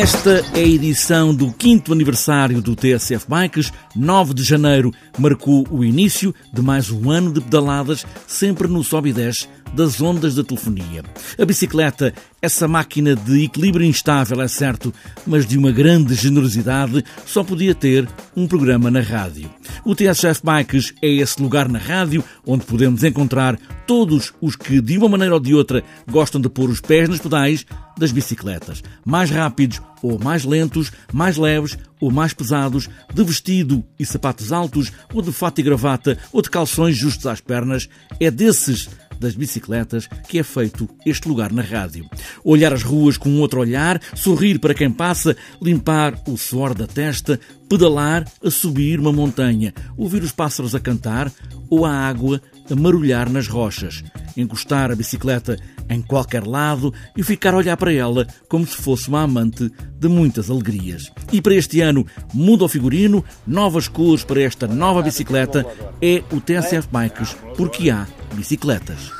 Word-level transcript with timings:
Esta 0.00 0.42
é 0.54 0.60
a 0.60 0.66
edição 0.66 1.34
do 1.34 1.54
5 1.60 1.92
aniversário 1.92 2.62
do 2.62 2.74
TSF 2.74 3.26
Bikes. 3.28 3.70
9 3.94 4.34
de 4.34 4.42
janeiro 4.42 4.92
marcou 5.18 5.66
o 5.70 5.84
início 5.84 6.34
de 6.52 6.62
mais 6.62 6.90
um 6.90 7.10
ano 7.10 7.32
de 7.32 7.40
pedaladas, 7.40 8.06
sempre 8.26 8.68
no 8.68 8.84
sobe 8.84 9.10
e 9.10 9.12
desce 9.12 9.48
das 9.72 10.00
ondas 10.00 10.34
da 10.34 10.42
telefonia. 10.42 11.04
A 11.38 11.44
bicicleta, 11.44 12.12
essa 12.42 12.66
máquina 12.66 13.14
de 13.14 13.44
equilíbrio 13.44 13.86
instável, 13.86 14.40
é 14.40 14.48
certo, 14.48 14.92
mas 15.26 15.46
de 15.46 15.56
uma 15.56 15.70
grande 15.70 16.14
generosidade, 16.14 17.04
só 17.24 17.44
podia 17.44 17.74
ter 17.74 18.08
um 18.36 18.46
programa 18.46 18.90
na 18.90 19.00
rádio. 19.00 19.50
O 19.84 19.94
TSF 19.94 20.40
Bikes 20.42 20.92
é 21.02 21.08
esse 21.08 21.40
lugar 21.40 21.68
na 21.68 21.78
rádio 21.78 22.24
onde 22.46 22.64
podemos 22.64 23.04
encontrar 23.04 23.58
todos 23.86 24.32
os 24.40 24.56
que, 24.56 24.80
de 24.80 24.98
uma 24.98 25.08
maneira 25.08 25.34
ou 25.34 25.40
de 25.40 25.54
outra, 25.54 25.82
gostam 26.10 26.40
de 26.40 26.48
pôr 26.48 26.68
os 26.68 26.80
pés 26.80 27.08
nos 27.08 27.20
pedais 27.20 27.64
das 27.96 28.12
bicicletas. 28.12 28.82
Mais 29.04 29.30
rápidos 29.30 29.80
ou 30.02 30.18
mais 30.18 30.44
lentos, 30.44 30.90
mais 31.12 31.36
leves 31.36 31.76
ou 32.00 32.10
mais 32.10 32.32
pesados, 32.32 32.88
de 33.12 33.22
vestido 33.22 33.79
e 33.98 34.06
sapatos 34.06 34.52
altos, 34.52 34.92
ou 35.12 35.22
de 35.22 35.32
fato 35.32 35.60
e 35.60 35.62
gravata, 35.62 36.18
ou 36.32 36.42
de 36.42 36.50
calções 36.50 36.96
justos 36.96 37.26
às 37.26 37.40
pernas. 37.40 37.88
É 38.18 38.30
desses 38.30 38.88
das 39.20 39.34
bicicletas 39.34 40.08
que 40.26 40.38
é 40.38 40.42
feito 40.42 40.88
este 41.04 41.28
lugar 41.28 41.52
na 41.52 41.62
rádio. 41.62 42.08
Olhar 42.42 42.72
as 42.72 42.82
ruas 42.82 43.18
com 43.18 43.38
outro 43.38 43.60
olhar, 43.60 44.00
sorrir 44.14 44.58
para 44.58 44.74
quem 44.74 44.90
passa, 44.90 45.36
limpar 45.60 46.18
o 46.26 46.36
suor 46.36 46.74
da 46.74 46.86
testa, 46.86 47.38
pedalar 47.68 48.26
a 48.42 48.50
subir 48.50 48.98
uma 48.98 49.12
montanha, 49.12 49.74
ouvir 49.96 50.22
os 50.22 50.32
pássaros 50.32 50.74
a 50.74 50.80
cantar 50.80 51.30
ou 51.68 51.84
a 51.84 51.92
água 51.92 52.40
a 52.68 52.74
marulhar 52.74 53.28
nas 53.28 53.46
rochas, 53.46 54.02
encostar 54.36 54.90
a 54.90 54.96
bicicleta 54.96 55.56
em 55.90 56.00
qualquer 56.00 56.46
lado 56.46 56.94
e 57.16 57.22
ficar 57.22 57.52
a 57.52 57.58
olhar 57.58 57.76
para 57.76 57.92
ela 57.92 58.26
como 58.48 58.66
se 58.66 58.76
fosse 58.76 59.08
uma 59.08 59.22
amante 59.22 59.70
de 59.98 60.08
muitas 60.08 60.48
alegrias. 60.50 61.10
E 61.32 61.42
para 61.42 61.54
este 61.54 61.80
ano 61.80 62.06
muda 62.32 62.64
o 62.64 62.68
figurino, 62.68 63.22
novas 63.46 63.88
cores 63.88 64.24
para 64.24 64.40
esta 64.40 64.66
nova 64.66 65.02
bicicleta, 65.02 65.66
é 66.00 66.22
o 66.32 66.40
TSF 66.40 66.88
Bikes, 66.90 67.36
porque 67.56 67.90
há 67.90 68.06
bicicletas. 68.34 69.19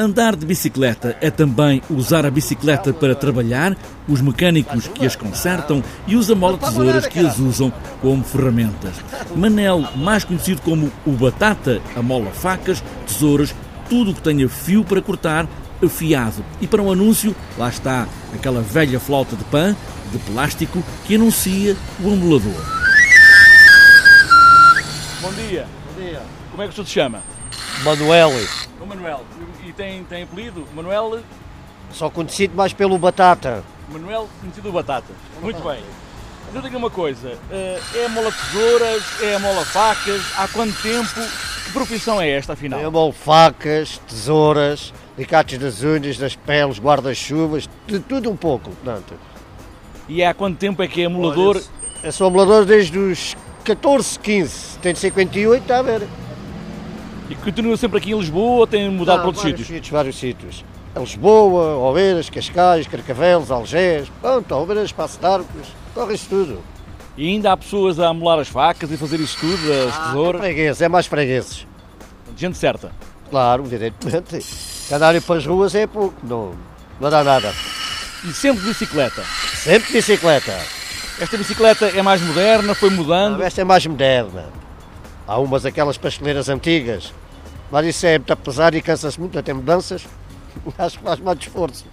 Andar 0.00 0.34
de 0.34 0.46
bicicleta 0.46 1.14
é 1.20 1.30
também 1.30 1.82
usar 1.90 2.24
a 2.24 2.30
bicicleta 2.30 2.90
para 2.90 3.14
trabalhar, 3.14 3.76
os 4.08 4.22
mecânicos 4.22 4.88
que 4.88 5.04
as 5.04 5.14
consertam 5.14 5.84
e 6.06 6.16
os 6.16 6.30
amola-tesouras 6.30 7.06
que 7.06 7.18
as 7.18 7.38
usam 7.38 7.70
como 8.00 8.24
ferramentas. 8.24 8.94
Manel, 9.36 9.86
mais 9.96 10.24
conhecido 10.24 10.62
como 10.62 10.90
o 11.04 11.10
Batata, 11.10 11.82
amola 11.94 12.30
facas, 12.30 12.82
tesouras, 13.06 13.54
tudo 13.90 14.12
o 14.12 14.14
que 14.14 14.22
tenha 14.22 14.48
fio 14.48 14.82
para 14.84 15.02
cortar, 15.02 15.46
afiado. 15.84 16.42
E 16.62 16.66
para 16.66 16.80
um 16.80 16.90
anúncio, 16.90 17.36
lá 17.58 17.68
está 17.68 18.08
aquela 18.34 18.62
velha 18.62 18.98
flauta 18.98 19.36
de 19.36 19.44
pã, 19.44 19.76
de 20.10 20.18
plástico, 20.20 20.82
que 21.04 21.16
anuncia 21.16 21.76
o 22.02 22.10
amolador. 22.10 22.64
Bom 25.20 25.32
dia. 25.34 25.66
Bom 25.84 26.02
dia. 26.02 26.22
Como 26.50 26.62
é 26.62 26.66
que 26.66 26.70
o 26.70 26.74
senhor 26.74 26.86
se 26.86 26.92
chama? 26.92 27.22
Manuel, 27.84 28.32
O 28.80 28.86
Manuel. 28.86 29.20
E 29.64 29.72
tem, 29.72 30.04
tem 30.04 30.22
apelido? 30.22 30.66
Manuel, 30.74 31.20
só 31.92 32.08
conhecido 32.08 32.56
mais 32.56 32.72
pelo 32.72 32.98
Batata. 32.98 33.62
Manuel 33.88 34.28
conhecido 34.40 34.72
Batata. 34.72 35.12
Muito 35.42 35.60
bem. 35.62 35.82
Eu 36.52 36.62
digo 36.62 36.76
uma 36.78 36.90
coisa, 36.90 37.38
eh, 37.50 37.80
é 37.94 38.08
mola 38.08 38.32
tesouras, 38.32 39.02
é 39.22 39.38
mola 39.38 39.64
facas, 39.64 40.20
há 40.36 40.48
quanto 40.48 40.74
tempo, 40.82 41.20
que 41.64 41.70
profissão 41.72 42.20
é 42.20 42.28
esta 42.30 42.54
afinal? 42.54 42.80
Eu 42.80 42.90
molo 42.90 43.12
facas, 43.12 43.98
tesouras, 44.08 44.92
alicates 45.16 45.58
das 45.58 45.84
unhas, 45.84 46.18
das 46.18 46.34
peles, 46.34 46.80
guarda-chuvas, 46.80 47.68
de 47.86 48.00
tudo 48.00 48.28
um 48.28 48.36
pouco, 48.36 48.70
portanto. 48.70 49.14
E 50.08 50.24
há 50.24 50.34
quanto 50.34 50.58
tempo 50.58 50.82
é 50.82 50.88
que 50.88 51.02
é 51.02 51.04
amolador? 51.04 51.56
Olha, 51.56 51.64
Eu 52.02 52.10
sou 52.10 52.26
amolador 52.26 52.64
desde 52.64 52.98
os 52.98 53.36
14, 53.62 54.18
15, 54.18 54.78
tenho 54.78 54.96
58, 54.96 55.62
está 55.62 55.78
a 55.78 55.82
ver? 55.82 56.08
E 57.30 57.34
continua 57.36 57.76
sempre 57.76 57.98
aqui 57.98 58.12
em 58.12 58.18
Lisboa 58.18 58.58
ou 58.60 58.66
tem 58.66 58.90
mudado 58.90 59.18
Não, 59.18 59.22
para 59.22 59.26
outros 59.28 59.44
vários 59.44 59.66
sítios? 59.66 59.88
Vários 59.88 60.16
sítios. 60.18 60.64
Lisboa, 60.96 61.76
Oeiras, 61.76 62.28
Cascais, 62.28 62.88
Carcavelos, 62.88 63.50
Algés, 63.52 64.10
pronto, 64.20 64.52
Oeiras, 64.52 64.90
Passo 64.90 65.20
de 65.20 65.26
Arcos, 65.26 65.68
corre 65.94 66.14
isso 66.14 66.26
tudo. 66.28 66.60
E 67.16 67.28
ainda 67.28 67.52
há 67.52 67.56
pessoas 67.56 68.00
a 68.00 68.08
amolar 68.08 68.40
as 68.40 68.48
facas 68.48 68.90
e 68.90 68.96
fazer 68.96 69.20
isso 69.20 69.38
tudo, 69.38 69.72
as 69.72 69.94
É 69.96 70.06
tesouras, 70.08 70.40
freguês, 70.40 70.82
é 70.82 70.88
mais 70.88 71.06
fregueses. 71.06 71.66
gente 72.36 72.58
certa. 72.58 72.90
Claro, 73.30 73.64
evidentemente. 73.64 74.44
Andarem 74.92 75.20
para 75.20 75.36
as 75.36 75.46
ruas 75.46 75.72
é 75.76 75.86
pouco, 75.86 76.14
não, 76.24 76.52
não 77.00 77.10
dá 77.10 77.22
nada. 77.22 77.54
E 78.24 78.32
sempre 78.32 78.60
de 78.62 78.68
bicicleta. 78.68 79.22
Sempre 79.54 79.92
bicicleta. 79.92 80.58
Esta 81.20 81.36
bicicleta 81.36 81.86
é 81.86 82.02
mais 82.02 82.20
moderna, 82.20 82.74
foi 82.74 82.90
mudando. 82.90 83.38
Não, 83.38 83.44
esta 83.44 83.60
é 83.60 83.64
mais 83.64 83.86
moderna. 83.86 84.46
Há 85.30 85.38
umas 85.38 85.64
aquelas 85.64 85.96
pasteleiras 85.96 86.48
antigas, 86.48 87.14
mas 87.70 87.86
isso 87.86 88.04
é 88.04 88.18
muito 88.18 88.36
pesado 88.38 88.76
e 88.76 88.82
cansa-se 88.82 89.20
muito, 89.20 89.38
até 89.38 89.52
mudanças. 89.52 90.04
Acho 90.76 90.98
que 90.98 91.04
faz 91.04 91.20
mais 91.20 91.38
esforço. 91.38 91.84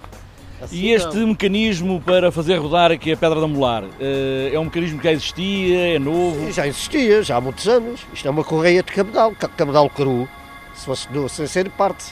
Assim 0.59 0.75
E 0.75 0.91
este 0.91 1.15
não. 1.17 1.27
mecanismo 1.27 2.01
para 2.01 2.31
fazer 2.31 2.55
rodar 2.57 2.91
aqui 2.91 3.11
a 3.11 3.15
pedra 3.17 3.37
de 3.37 3.45
amolar, 3.45 3.83
eh, 3.99 4.49
é 4.51 4.59
um 4.59 4.63
mecanismo 4.63 4.97
que 4.97 5.03
já 5.03 5.11
existia, 5.11 5.95
é 5.97 5.99
novo? 5.99 6.51
Já 6.51 6.65
existia, 6.65 7.21
já 7.21 7.35
há 7.37 7.41
muitos 7.41 7.67
anos. 7.67 8.01
Isto 8.11 8.27
é 8.27 8.31
uma 8.31 8.43
correia 8.43 8.81
de 8.81 8.91
cabedal, 8.91 9.31
ca- 9.35 9.49
cabedal 9.49 9.87
cru. 9.87 10.27
Se 10.73 10.85
fosse 10.85 11.07
do, 11.09 11.29
sem 11.29 11.45
ser 11.45 11.69
parte. 11.69 12.05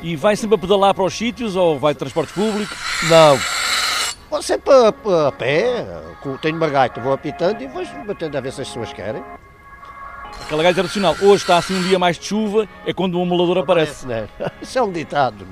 E 0.00 0.16
vai 0.16 0.36
sempre 0.36 0.54
a 0.54 0.58
pedalar 0.58 0.94
para 0.94 1.04
os 1.04 1.12
sítios 1.14 1.54
ou 1.54 1.78
vai 1.78 1.92
de 1.92 1.98
transportes 1.98 2.34
públicos? 2.34 2.74
Não. 3.10 3.38
Vou 4.30 4.42
sempre 4.42 4.72
a, 4.72 4.88
a- 4.88 5.28
a 5.28 5.32
pé, 5.32 5.84
tenho 6.40 6.56
uma 6.56 6.68
gaita, 6.68 6.98
vou 6.98 7.12
apitando 7.12 7.60
e 7.60 7.66
vou 7.66 7.84
batendo 8.06 8.38
a 8.38 8.40
ver 8.40 8.52
se 8.54 8.62
as 8.62 8.68
pessoas 8.68 8.90
querem. 8.94 9.22
Aquela 10.48 10.62
gaita 10.62 10.76
tradicional. 10.80 11.14
Hoje 11.20 11.42
está 11.42 11.58
assim 11.58 11.76
um 11.76 11.82
dia 11.82 11.98
mais 11.98 12.18
de 12.18 12.24
chuva, 12.24 12.66
é 12.86 12.92
quando 12.94 13.18
o 13.18 13.22
amolador 13.22 13.58
aparece. 13.58 14.06
né? 14.06 14.26
Isso 14.62 14.78
é 14.78 14.82
um 14.82 14.90
ditado. 14.90 15.46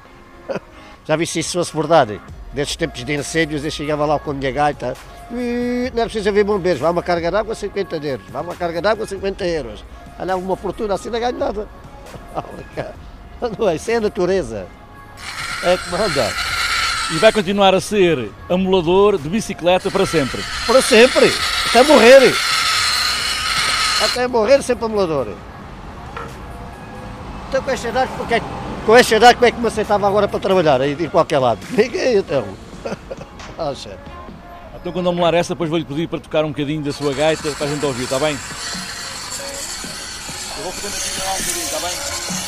Já 1.04 1.16
vi 1.16 1.26
se 1.26 1.38
isso 1.40 1.58
fosse 1.58 1.76
verdade. 1.76 2.18
Desses 2.54 2.76
tempos 2.76 3.04
de 3.04 3.12
incêndios, 3.14 3.62
eu 3.62 3.70
chegava 3.70 4.06
lá 4.06 4.18
com 4.18 4.30
a 4.30 4.34
minha 4.34 4.50
gaita. 4.50 4.94
"Ih, 5.30 5.92
Não 5.94 6.02
é 6.02 6.04
preciso 6.06 6.30
haver 6.30 6.44
bombeiros. 6.44 6.80
Vai 6.80 6.90
uma 6.90 7.02
carga 7.02 7.30
de 7.30 7.36
água, 7.36 7.54
50 7.54 7.96
euros. 7.96 8.26
Vai 8.30 8.42
uma 8.42 8.56
carga 8.56 8.80
de 8.80 8.88
água, 8.88 9.06
50 9.06 9.46
euros. 9.46 9.84
Olha, 10.18 10.34
uma 10.36 10.56
fortuna 10.56 10.94
assim 10.94 11.10
não 11.10 11.20
ganho 11.20 11.38
nada. 11.38 11.68
Não 13.58 13.68
é, 13.68 13.76
isso 13.76 13.90
é 13.90 13.96
a 13.96 14.00
natureza. 14.00 14.66
É 15.62 15.76
que 15.76 15.90
manda. 15.90 16.32
E 17.12 17.18
vai 17.18 17.30
continuar 17.30 17.74
a 17.74 17.80
ser 17.82 18.30
amolador 18.48 19.18
de 19.18 19.28
bicicleta 19.28 19.90
para 19.90 20.06
sempre. 20.06 20.42
Para 20.66 20.80
sempre. 20.80 21.30
Até 21.68 21.82
morrer. 21.82 22.34
Até 24.02 24.28
morrer 24.28 24.62
sempre 24.62 24.84
amolador. 24.84 25.28
Então 27.48 27.62
com 27.62 27.70
esta 27.70 27.88
idade, 27.88 28.10
porque 28.16 28.34
é 28.34 28.42
com 28.84 28.96
esta 28.96 29.16
idade, 29.16 29.34
como 29.34 29.46
é 29.46 29.50
que 29.50 29.58
me 29.58 29.66
aceitava 29.66 30.06
agora 30.06 30.28
para 30.28 30.38
trabalhar 30.38 30.80
aí 30.80 30.94
de 30.94 31.08
qualquer 31.08 31.38
lado? 31.38 31.60
Ninguém 31.72 32.18
então. 32.18 32.44
Acha? 33.58 33.98
Então 34.74 34.92
quando 34.92 35.08
amolar 35.08 35.34
essa, 35.34 35.54
depois 35.54 35.70
vou-lhe 35.70 35.84
pedir 35.84 36.08
para 36.08 36.20
tocar 36.20 36.44
um 36.44 36.48
bocadinho 36.48 36.82
da 36.82 36.92
sua 36.92 37.12
gaita 37.14 37.50
para 37.52 37.66
a 37.66 37.70
gente 37.70 37.84
ouvir, 37.84 38.04
está 38.04 38.18
bem? 38.18 38.38
Eu 40.58 40.62
vou 40.62 40.72
fazendo 40.72 40.94
aqui 40.96 41.08
um 41.08 41.38
bocadinho, 41.38 41.64
está 41.64 41.78
bem? 41.80 42.46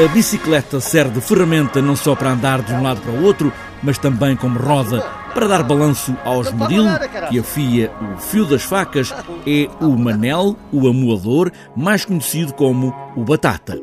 A 0.00 0.06
bicicleta 0.06 0.78
serve 0.78 1.18
de 1.18 1.20
ferramenta 1.20 1.82
não 1.82 1.96
só 1.96 2.14
para 2.14 2.30
andar 2.30 2.62
de 2.62 2.72
um 2.72 2.80
lado 2.84 3.00
para 3.00 3.10
o 3.10 3.24
outro, 3.24 3.52
mas 3.82 3.98
também 3.98 4.36
como 4.36 4.56
roda 4.56 5.00
para 5.34 5.48
dar 5.48 5.64
balanço 5.64 6.16
ao 6.24 6.40
esmeril 6.40 6.84
que 7.28 7.40
afia 7.40 7.90
o 8.00 8.20
fio 8.20 8.46
das 8.46 8.62
facas. 8.62 9.12
É 9.44 9.68
o 9.84 9.98
manel, 9.98 10.56
o 10.70 10.86
amoador, 10.86 11.50
mais 11.74 12.04
conhecido 12.04 12.54
como 12.54 12.94
o 13.16 13.24
batata. 13.24 13.76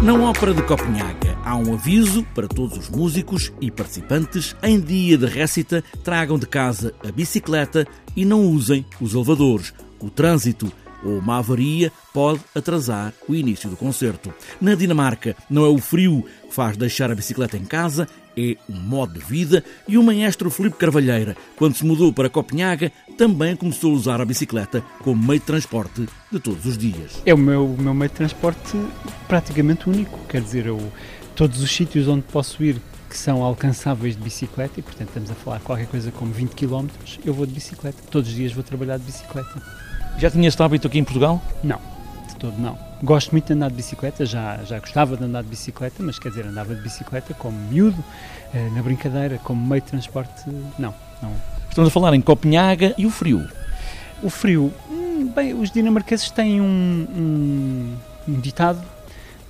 Na 0.00 0.14
ópera 0.14 0.54
de 0.54 0.62
Copenhaga 0.62 1.27
um 1.58 1.74
aviso 1.74 2.24
para 2.34 2.48
todos 2.48 2.78
os 2.78 2.88
músicos 2.88 3.52
e 3.60 3.70
participantes: 3.70 4.56
em 4.62 4.80
dia 4.80 5.18
de 5.18 5.26
récita, 5.26 5.82
tragam 6.02 6.38
de 6.38 6.46
casa 6.46 6.94
a 7.06 7.12
bicicleta 7.12 7.86
e 8.16 8.24
não 8.24 8.42
usem 8.46 8.84
os 9.00 9.14
elevadores. 9.14 9.74
O 10.00 10.08
trânsito 10.08 10.72
ou 11.04 11.18
uma 11.18 11.38
avaria 11.38 11.92
pode 12.12 12.40
atrasar 12.54 13.12
o 13.28 13.34
início 13.34 13.70
do 13.70 13.76
concerto. 13.76 14.32
Na 14.60 14.74
Dinamarca, 14.74 15.36
não 15.48 15.64
é 15.64 15.68
o 15.68 15.78
frio 15.78 16.24
que 16.48 16.54
faz 16.54 16.76
deixar 16.76 17.10
a 17.10 17.14
bicicleta 17.14 17.56
em 17.56 17.64
casa, 17.64 18.08
é 18.36 18.56
um 18.68 18.78
modo 18.78 19.14
de 19.14 19.24
vida 19.24 19.64
e 19.86 19.98
o 19.98 20.02
maestro 20.02 20.50
Filipe 20.50 20.76
Carvalheira, 20.76 21.36
quando 21.56 21.74
se 21.74 21.84
mudou 21.84 22.12
para 22.12 22.30
Copenhaga, 22.30 22.92
também 23.16 23.56
começou 23.56 23.92
a 23.92 23.96
usar 23.96 24.20
a 24.20 24.24
bicicleta 24.24 24.82
como 25.00 25.20
meio 25.20 25.40
de 25.40 25.46
transporte 25.46 26.06
de 26.30 26.38
todos 26.38 26.64
os 26.64 26.78
dias. 26.78 27.20
É 27.26 27.34
o 27.34 27.38
meu, 27.38 27.76
meu 27.78 27.92
meio 27.92 28.08
de 28.08 28.14
transporte 28.16 28.78
praticamente 29.26 29.88
único, 29.88 30.18
quer 30.28 30.40
dizer, 30.40 30.66
eu, 30.66 30.78
todos 31.38 31.62
os 31.62 31.70
sítios 31.70 32.08
onde 32.08 32.22
posso 32.22 32.64
ir 32.64 32.82
que 33.08 33.16
são 33.16 33.44
alcançáveis 33.44 34.16
de 34.16 34.22
bicicleta, 34.22 34.80
e 34.80 34.82
portanto 34.82 35.06
estamos 35.06 35.30
a 35.30 35.34
falar 35.36 35.60
qualquer 35.60 35.86
coisa 35.86 36.10
como 36.10 36.32
20 36.32 36.50
km, 36.50 36.88
eu 37.24 37.32
vou 37.32 37.46
de 37.46 37.52
bicicleta. 37.52 37.96
Todos 38.10 38.28
os 38.28 38.34
dias 38.34 38.52
vou 38.52 38.64
trabalhar 38.64 38.98
de 38.98 39.04
bicicleta. 39.04 39.62
Já 40.18 40.32
tinha 40.32 40.48
este 40.48 40.60
hábito 40.60 40.88
aqui 40.88 40.98
em 40.98 41.04
Portugal? 41.04 41.40
Não, 41.62 41.80
de 42.26 42.34
todo 42.34 42.58
não. 42.58 42.76
Gosto 43.04 43.30
muito 43.30 43.46
de 43.46 43.52
andar 43.52 43.70
de 43.70 43.76
bicicleta, 43.76 44.26
já, 44.26 44.58
já 44.64 44.80
gostava 44.80 45.16
de 45.16 45.22
andar 45.22 45.44
de 45.44 45.48
bicicleta, 45.48 46.02
mas 46.02 46.18
quer 46.18 46.30
dizer, 46.30 46.44
andava 46.44 46.74
de 46.74 46.82
bicicleta 46.82 47.32
como 47.34 47.56
miúdo, 47.56 48.02
eh, 48.52 48.70
na 48.74 48.82
brincadeira, 48.82 49.38
como 49.44 49.64
meio 49.64 49.80
de 49.80 49.86
transporte, 49.86 50.42
não, 50.76 50.92
não. 51.22 51.32
Estamos 51.68 51.88
a 51.88 51.92
falar 51.92 52.14
em 52.14 52.20
Copenhaga 52.20 52.96
e 52.98 53.06
o 53.06 53.10
frio. 53.10 53.48
O 54.24 54.28
frio, 54.28 54.74
hum, 54.90 55.30
bem, 55.36 55.54
os 55.54 55.70
dinamarqueses 55.70 56.32
têm 56.32 56.60
um, 56.60 56.66
um, 56.66 57.96
um 58.26 58.40
ditado 58.40 58.97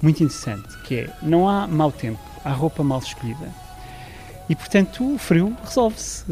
muito 0.00 0.22
interessante, 0.22 0.68
que 0.84 0.96
é, 0.96 1.10
não 1.22 1.48
há 1.48 1.66
mau 1.66 1.90
tempo, 1.90 2.20
há 2.44 2.52
roupa 2.52 2.82
mal 2.82 2.98
escolhida. 2.98 3.52
E 4.48 4.54
portanto 4.54 5.14
o 5.14 5.18
frio 5.18 5.54
resolve-se. 5.62 6.24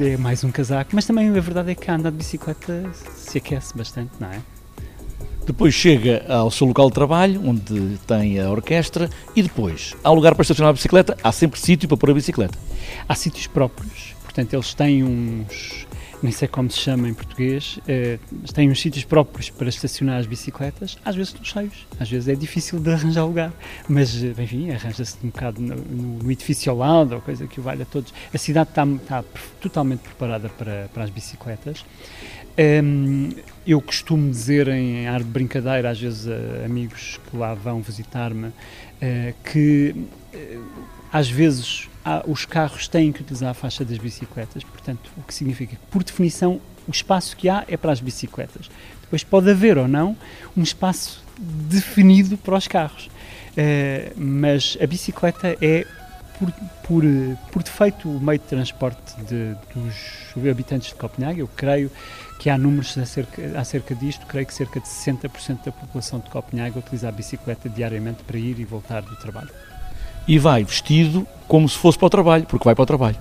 É 0.00 0.16
mais 0.16 0.42
um 0.42 0.50
casaco, 0.50 0.90
mas 0.94 1.04
também 1.04 1.28
a 1.28 1.40
verdade 1.40 1.72
é 1.72 1.74
que 1.74 1.90
a 1.90 1.94
andar 1.94 2.10
de 2.10 2.16
bicicleta 2.16 2.90
se 3.14 3.38
aquece 3.38 3.76
bastante, 3.76 4.12
não 4.18 4.28
é? 4.28 4.40
Depois 5.44 5.74
chega 5.74 6.24
ao 6.28 6.50
seu 6.50 6.66
local 6.66 6.88
de 6.88 6.94
trabalho, 6.94 7.40
onde 7.46 7.98
tem 8.06 8.38
a 8.38 8.50
orquestra, 8.50 9.08
e 9.34 9.42
depois 9.42 9.94
há 10.04 10.10
lugar 10.10 10.34
para 10.34 10.42
estacionar 10.42 10.70
a 10.70 10.72
bicicleta, 10.74 11.16
há 11.22 11.32
sempre 11.32 11.58
sítio 11.58 11.88
para 11.88 11.96
pôr 11.96 12.10
a 12.10 12.14
bicicleta. 12.14 12.58
Há 13.08 13.14
sítios 13.14 13.46
próprios, 13.46 14.14
portanto 14.22 14.52
eles 14.52 14.74
têm 14.74 15.04
uns 15.04 15.86
nem 16.22 16.32
sei 16.32 16.48
como 16.48 16.70
se 16.70 16.78
chama 16.78 17.08
em 17.08 17.14
português, 17.14 17.78
uh, 17.78 18.52
têm 18.52 18.70
uns 18.70 18.80
sítios 18.80 19.04
próprios 19.04 19.50
para 19.50 19.68
estacionar 19.68 20.18
as 20.18 20.26
bicicletas, 20.26 20.98
às 21.04 21.14
vezes 21.14 21.32
estão 21.32 21.44
cheios, 21.44 21.86
às 21.98 22.10
vezes 22.10 22.28
é 22.28 22.34
difícil 22.34 22.80
de 22.80 22.90
arranjar 22.90 23.24
lugar, 23.24 23.52
mas, 23.88 24.22
eh, 24.22 24.34
enfim, 24.38 24.70
arranja-se 24.70 25.16
um 25.22 25.28
bocado 25.28 25.60
no, 25.60 25.76
no, 25.76 26.30
edifício 26.30 26.70
ao 26.72 26.78
lado, 26.78 27.14
ou 27.14 27.20
coisa 27.20 27.46
que 27.46 27.60
o 27.60 27.62
valha 27.62 27.82
a 27.82 27.86
todos. 27.86 28.12
A 28.32 28.38
cidade 28.38 28.70
está, 28.70 29.24
totalmente 29.60 30.00
preparada 30.00 30.48
para, 30.48 30.88
para 30.92 31.04
as 31.04 31.10
bicicletas. 31.10 31.84
Um, 32.58 33.30
ehm, 33.30 33.30
eu 33.66 33.80
costumo 33.80 34.30
dizer 34.30 34.68
em 34.68 35.06
ar 35.06 35.22
de 35.22 35.28
brincadeira, 35.28 35.90
às 35.90 36.00
vezes 36.00 36.26
a 36.26 36.64
amigos 36.64 37.20
que 37.30 37.36
lá 37.36 37.54
vão 37.54 37.80
visitar-me, 37.80 38.48
uh, 38.48 38.54
que 39.44 39.94
uh, 40.34 40.64
às 41.12 41.28
vezes 41.28 41.88
os 42.26 42.44
carros 42.44 42.88
têm 42.88 43.12
que 43.12 43.22
utilizar 43.22 43.50
a 43.50 43.54
faixa 43.54 43.84
das 43.84 43.98
bicicletas, 43.98 44.62
portanto, 44.64 45.10
o 45.16 45.22
que 45.22 45.34
significa 45.34 45.76
que, 45.76 45.86
por 45.90 46.02
definição, 46.02 46.60
o 46.86 46.90
espaço 46.90 47.36
que 47.36 47.48
há 47.48 47.64
é 47.68 47.76
para 47.76 47.92
as 47.92 48.00
bicicletas. 48.00 48.70
Depois 49.02 49.24
pode 49.24 49.50
haver 49.50 49.78
ou 49.78 49.88
não 49.88 50.16
um 50.56 50.62
espaço 50.62 51.24
definido 51.38 52.36
para 52.36 52.56
os 52.56 52.68
carros, 52.68 53.06
uh, 53.06 54.12
mas 54.16 54.76
a 54.80 54.86
bicicleta 54.86 55.56
é, 55.60 55.86
por, 56.38 56.52
por, 56.84 57.04
por 57.52 57.62
defeito, 57.62 58.08
o 58.08 58.20
meio 58.20 58.38
de 58.38 58.46
transporte 58.46 59.14
de, 59.22 59.54
dos 59.74 60.48
habitantes 60.50 60.88
de 60.88 60.94
Copenhague. 60.94 61.40
Eu 61.40 61.48
creio 61.48 61.90
que 62.38 62.48
há 62.48 62.56
números 62.56 62.96
acerca, 62.96 63.58
acerca 63.58 63.94
disto, 63.94 64.26
creio 64.26 64.46
que 64.46 64.54
cerca 64.54 64.78
de 64.78 64.86
60% 64.86 65.64
da 65.64 65.72
população 65.72 66.20
de 66.20 66.30
Copenhague 66.30 66.78
utiliza 66.78 67.08
a 67.08 67.12
bicicleta 67.12 67.68
diariamente 67.68 68.22
para 68.24 68.38
ir 68.38 68.58
e 68.60 68.64
voltar 68.64 69.02
do 69.02 69.16
trabalho 69.16 69.50
e 70.28 70.38
vai 70.38 70.62
vestido 70.62 71.26
como 71.48 71.68
se 71.68 71.76
fosse 71.76 71.98
para 71.98 72.06
o 72.06 72.10
trabalho, 72.10 72.46
porque 72.46 72.64
vai 72.64 72.74
para 72.74 72.82
o 72.82 72.86
trabalho. 72.86 73.16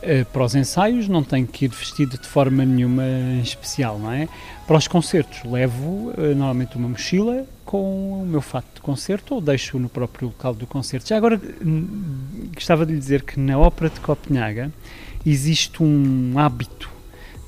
Uh, 0.00 0.24
para 0.26 0.44
os 0.44 0.54
ensaios 0.54 1.08
não 1.08 1.24
tenho 1.24 1.46
que 1.46 1.64
ir 1.64 1.68
vestido 1.68 2.16
de 2.16 2.28
forma 2.28 2.64
nenhuma 2.64 3.02
especial, 3.42 3.98
não 3.98 4.12
é? 4.12 4.28
Para 4.64 4.76
os 4.76 4.86
concertos 4.86 5.42
levo 5.42 6.12
uh, 6.16 6.34
normalmente 6.36 6.76
uma 6.76 6.88
mochila 6.88 7.44
com 7.64 8.22
o 8.22 8.24
meu 8.24 8.40
fato 8.40 8.66
de 8.76 8.80
concerto 8.80 9.34
ou 9.34 9.40
deixo 9.40 9.76
no 9.78 9.88
próprio 9.88 10.28
local 10.28 10.54
do 10.54 10.66
concerto. 10.66 11.08
Já 11.08 11.16
agora 11.16 11.40
gostava 12.54 12.86
de 12.86 12.92
lhe 12.92 12.98
dizer 12.98 13.22
que 13.22 13.40
na 13.40 13.58
Ópera 13.58 13.90
de 13.90 13.98
Copenhaga 13.98 14.70
existe 15.26 15.82
um 15.82 16.38
hábito 16.38 16.88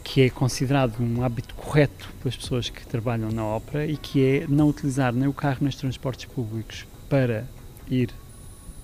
que 0.03 0.23
é 0.23 0.29
considerado 0.29 1.01
um 1.01 1.23
hábito 1.23 1.55
correto 1.55 2.13
pelas 2.21 2.37
pessoas 2.37 2.69
que 2.69 2.85
trabalham 2.85 3.31
na 3.31 3.45
ópera 3.45 3.87
e 3.87 3.97
que 3.97 4.25
é 4.25 4.47
não 4.49 4.69
utilizar 4.69 5.13
nem 5.13 5.29
o 5.29 5.33
carro 5.33 5.59
nos 5.61 5.77
transportes 5.77 6.25
públicos 6.25 6.85
para 7.09 7.47
ir 7.89 8.11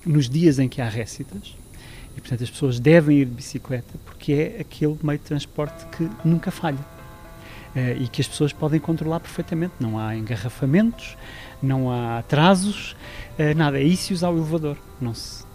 nos 0.07 0.29
dias 0.29 0.59
em 0.59 0.67
que 0.67 0.81
há 0.81 0.89
récitas. 0.89 1.55
E, 2.15 2.21
portanto, 2.21 2.43
as 2.43 2.49
pessoas 2.49 2.79
devem 2.79 3.19
ir 3.19 3.25
de 3.25 3.31
bicicleta 3.31 3.93
porque 4.05 4.33
é 4.33 4.61
aquele 4.61 4.97
meio 5.03 5.19
de 5.19 5.25
transporte 5.25 5.85
que 5.95 6.09
nunca 6.25 6.49
falha. 6.49 6.79
Uh, 7.75 8.01
e 8.01 8.07
que 8.07 8.21
as 8.21 8.27
pessoas 8.27 8.51
podem 8.51 8.79
controlar 8.79 9.19
perfeitamente. 9.19 9.73
Não 9.79 9.99
há 9.99 10.15
engarrafamentos, 10.15 11.15
não 11.61 11.91
há 11.91 12.19
atrasos, 12.19 12.95
uh, 13.37 13.55
nada. 13.55 13.77
É 13.77 13.83
isso 13.83 14.13
usar 14.13 14.29
o 14.29 14.37
elevador. 14.37 14.77
Não 14.99 15.13
se 15.13 15.45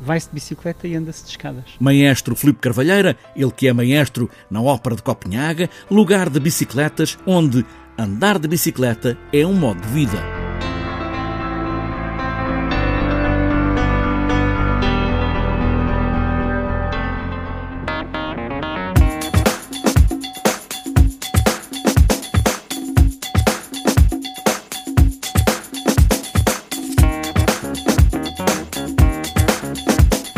vai-se 0.00 0.28
de 0.28 0.34
bicicleta 0.34 0.86
e 0.86 0.94
anda-se 0.94 1.24
de 1.24 1.30
escadas. 1.30 1.64
Maestro 1.80 2.36
Filipe 2.36 2.60
Carvalheira, 2.60 3.16
ele 3.34 3.50
que 3.50 3.66
é 3.66 3.72
maestro 3.72 4.30
na 4.50 4.60
Ópera 4.60 4.96
de 4.96 5.02
Copenhaga, 5.02 5.70
lugar 5.90 6.28
de 6.28 6.38
bicicletas 6.38 7.18
onde 7.26 7.64
andar 7.98 8.38
de 8.38 8.48
bicicleta 8.48 9.16
é 9.32 9.46
um 9.46 9.54
modo 9.54 9.80
de 9.80 9.88
vida. 9.88 10.35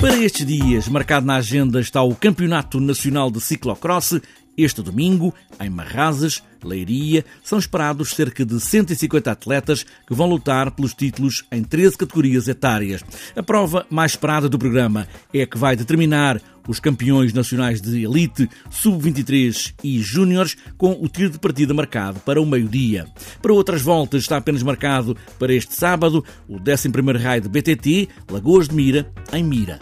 Para 0.09 0.25
estes 0.25 0.47
dias, 0.47 0.89
marcado 0.89 1.27
na 1.27 1.37
agenda 1.37 1.79
está 1.79 2.03
o 2.03 2.15
Campeonato 2.15 2.81
Nacional 2.81 3.31
de 3.31 3.43
Ciclocross. 3.43 4.19
Este 4.57 4.81
domingo, 4.81 5.35
em 5.61 5.69
Marrazes, 5.69 6.43
Leiria, 6.65 7.27
são 7.45 7.59
esperados 7.59 8.11
cerca 8.13 8.43
de 8.43 8.59
150 8.59 9.31
atletas 9.31 9.85
que 10.07 10.15
vão 10.15 10.27
lutar 10.27 10.71
pelos 10.71 10.95
títulos 10.95 11.45
em 11.53 11.63
13 11.63 11.99
categorias 11.99 12.49
etárias. 12.49 13.05
A 13.37 13.43
prova 13.43 13.87
mais 13.91 14.13
esperada 14.13 14.49
do 14.49 14.59
programa 14.59 15.07
é 15.33 15.43
a 15.43 15.47
que 15.47 15.59
vai 15.59 15.77
determinar 15.77 16.41
os 16.69 16.79
campeões 16.79 17.33
nacionais 17.33 17.81
de 17.81 18.05
elite, 18.05 18.49
sub-23 18.71 19.75
e 19.83 19.99
júniores, 20.01 20.57
com 20.77 20.93
o 20.93 21.09
tiro 21.09 21.31
de 21.31 21.39
partida 21.39 21.73
marcado 21.73 22.21
para 22.21 22.41
o 22.41 22.47
meio-dia. 22.47 23.07
Para 23.41 23.55
outras 23.55 23.81
voltas 23.81 24.23
está 24.23 24.37
apenas 24.37 24.63
marcado 24.63 25.17
para 25.39 25.55
este 25.55 25.75
sábado 25.75 26.23
o 26.47 26.59
11º 26.59 27.21
raio 27.21 27.43
de 27.43 27.49
BTT, 27.49 28.09
Lagoas 28.31 28.69
de 28.69 28.75
Mira, 28.75 29.11
em 29.33 29.43
Mira. 29.43 29.79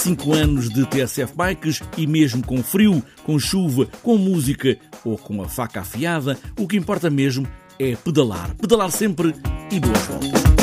Cinco 0.00 0.32
anos 0.32 0.70
de 0.70 0.86
TSF 0.86 1.34
Bikes 1.36 1.82
e 1.94 2.06
mesmo 2.06 2.42
com 2.42 2.62
frio, 2.62 3.04
com 3.22 3.38
chuva, 3.38 3.86
com 4.02 4.16
música 4.16 4.78
ou 5.04 5.18
com 5.18 5.42
a 5.42 5.46
faca 5.46 5.82
afiada, 5.82 6.38
o 6.58 6.66
que 6.66 6.78
importa 6.78 7.10
mesmo 7.10 7.46
é 7.78 7.94
pedalar. 7.96 8.56
Pedalar 8.56 8.90
sempre 8.90 9.34
e 9.70 9.78
boas 9.78 10.00
voltas. 10.06 10.59